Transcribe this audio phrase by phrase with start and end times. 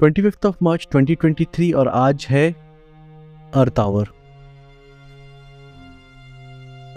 [0.00, 2.52] Twenty of मार्च 2023 और आज है
[3.54, 4.08] अर्थ आवर।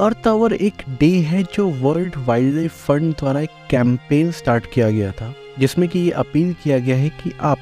[0.02, 4.90] अर्थ आवर एक डे है जो वर्ल्ड वाइल्ड लाइफ फंड द्वारा एक कैंपेन स्टार्ट किया
[4.90, 7.58] गया था, जिसमें कि ये अपील किया गया है कि आप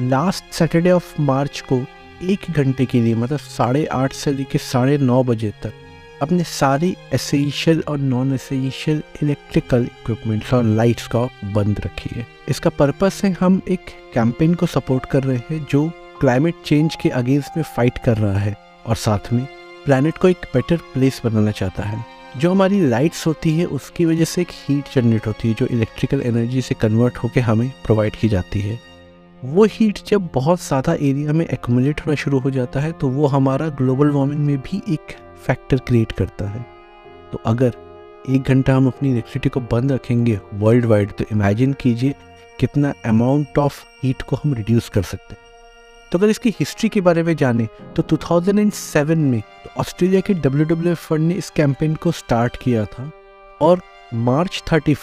[0.00, 1.80] लास्ट सैटरडे ऑफ़ मार्च को
[2.22, 5.72] एक घंटे के लिए मतलब साढ़े आठ से लेकर साढ़े नौ बजे तक
[6.22, 13.20] अपने सारे एसेंशियल और नॉन एसेंशियल इलेक्ट्रिकल इक्विपमेंट्स और लाइट्स का बंद रखिए। इसका पर्पस
[13.24, 15.88] है हम एक कैंपेन को सपोर्ट कर रहे हैं जो
[16.20, 18.54] क्लाइमेट चेंज के अगेंस्ट में फाइट कर रहा है
[18.86, 19.46] और साथ में
[19.84, 22.04] प्लानट को एक बेटर प्लेस बनाना चाहता है।
[22.38, 26.20] जो हमारी लाइट्स होती है, उसकी वजह से एक हीट जनरेट होती है, जो इलेक्ट्रिकल
[26.20, 28.78] एनर्जी से कन्वर्ट होकर हमें प्रोवाइड की जाती है।
[29.42, 33.26] वो हीट जब बहुत ज़्यादा एरिया में एक्मुलेट होना शुरू हो जाता है तो वो
[33.26, 35.16] हमारा ग्लोबल वार्मिंग में भी एक
[35.46, 36.64] फैक्टर क्रिएट करता है।
[37.32, 37.72] तो अगर
[38.30, 42.14] एक घंटा हम अपनी इलेक्ट्रिसिटी को बंद रखेंगे वर्ल्ड वाइड तो इमेजिन कीजिए
[42.60, 45.44] कितना अमाउंट ऑफ़ हीट को हम रिड्यूस कर सकते हैं।
[46.12, 50.96] तो अगर इसकी हिस्ट्री के बारे में जाने तो 2007 में तो ऑस्ट्रेलिया के WWF
[50.96, 53.10] फंड ने इस कैंपेन को स्टार्ट किया था
[53.60, 53.80] और
[54.14, 54.94] मार्च थर्टी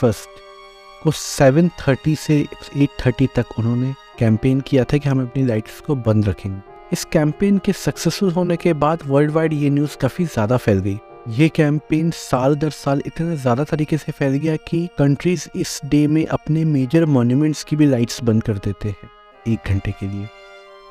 [1.03, 2.45] को 7:30 से
[2.77, 7.57] 8:30 तक उन्होंने कैंपेन किया था कि हम अपनी लाइट्स को बंद रखेंगे। इस कैंपेन
[7.57, 10.97] के सक्सेसफुल होने के बाद वर्ल्ड वाइड ये न्यूज़ काफ़ी ज़्यादा फैल गई।
[11.29, 16.05] ये कैंपेन साल दर साल इतने ज़्यादा तरीके से फैल गया कि कंट्रीज़ इस डे
[16.07, 19.09] में अपने मेजर मॉन्यूमेंट्स की भी लाइट्स बंद कर देते हैं,
[19.45, 20.27] एक घंटे के लिए।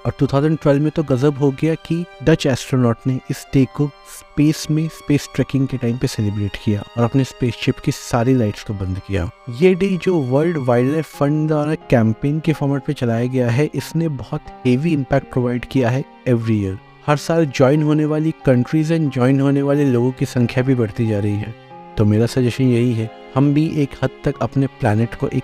[0.07, 4.67] और 2012 में तो गजब हो गया कि डच एस्ट्रोनॉट ने इस डे को स्पेस
[4.71, 8.75] में स्पेस ट्रैकिंग के टाइम पे सेलिब्रेट किया और अपने स्पेसशिप की सारी लाइट्स को
[8.75, 9.29] बंद किया।
[9.61, 13.71] ये डे जो वर्ल्ड वाइल्ड लाइफ फंड द्वारा कैंपेन के फॉर्मेट पे चलाया गया है,
[13.75, 18.93] इसने बहुत हेवी इम्पैक्ट प्रोवाइड किया है एवरी ईयर हर साल ज्वाइन होने वाली कंट्रीज़
[18.93, 21.55] एंड ज्वाइन होने वाले लोगों की संख्या भी बढ़ती जा रही है।
[21.99, 25.43] तो मेरा सजेशन यही है, हम भी एक हद तक अपने प्लानट को एक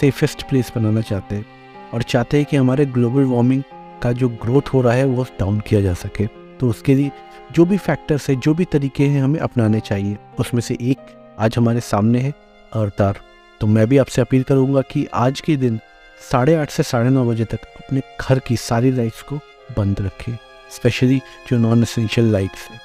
[0.00, 1.46] सेफेस्ट प्लेस बनाना चाहते हैं
[1.94, 3.62] और चाहते हैं कि हमारे ग्लोबल वार्मिंग
[4.02, 6.26] का जो ग्रोथ हो रहा है, वो डाउन किया जा सके।
[6.60, 7.10] तो उसके लिए
[7.52, 11.56] जो भी फैक्टर्स है, जो भी तरीके हैं हमें अपनाने चाहिए, उसमें से एक आज
[11.58, 12.32] हमारे सामने है,
[12.72, 13.20] अवतार।
[13.60, 15.80] तो मैं भी आपसे अपील करूँगा कि आज के दिन
[16.20, 19.36] साढ़े आठ से साढ़े नौ बजे तक अपने घर की सारी लाइट्स को
[19.76, 20.36] बंद रखें
[20.70, 22.80] स्पेशली जो नॉन एसेंशियल लाइट्स हैं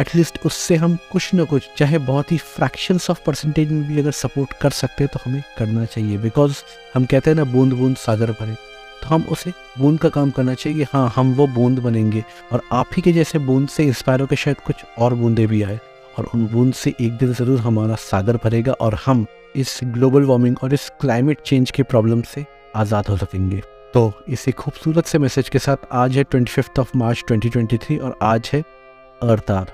[0.00, 4.10] एटलीस्ट उससे हम कुछ ना कुछ, चाहे बहुत ही फ्रैक्शंस ऑफ़ परसेंटेज में भी अगर
[4.10, 6.62] सपोर्ट कर सकते हैं तो हमें करना चाहिए। बिकॉज़
[6.94, 8.54] हम कहते हैं ना बूंद बूंद सागर भरे।
[9.02, 12.62] तो हम उसे बूंद का काम करना चाहिए कि हाँ हम वो बूंद बनेंगे। और
[12.72, 15.78] आप ही के जैसे बूंद से इंस्पायर होकर शायद कुछ और बूंदे भी आए।
[16.18, 20.56] और उन बूंद से एक दिन ज़रूर हमारा सागर भरेगा और हम इस ग्लोबल वार्मिंग
[20.62, 22.44] और इस क्लाइमेट चेंज के प्रॉब्लम से
[22.76, 23.62] आज़ाद हो सकेंगे।
[23.94, 28.50] तो इसी खूबसूरत से मैसेज के साथ आज है ट्वेंटी ऑफ़ मार्च 2023 और आज
[28.52, 28.60] है
[29.22, 29.72] अर्थ आर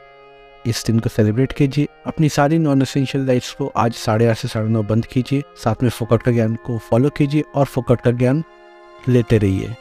[0.66, 4.48] इस दिन को सेलिब्रेट कीजिए, अपनी सारी नॉन एसेंशियल लाइफ्स को आज साढ़े आठ से
[4.48, 8.10] साढ़े नौ बंद कीजिए। साथ में फोकट का ज्ञान को फॉलो कीजिए और फोकट का
[8.12, 8.42] ज्ञान
[9.08, 9.74] लेते रहिए।